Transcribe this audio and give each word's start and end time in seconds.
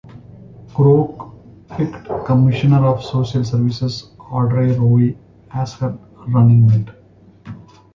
Groark 0.73 1.31
picked 1.69 2.07
Commissioner 2.25 2.87
of 2.87 3.03
Social 3.03 3.43
Services 3.45 4.09
Audrey 4.31 4.71
Rowe 4.71 5.15
as 5.53 5.73
her 5.75 5.95
running 6.27 6.65
mate. 6.65 6.89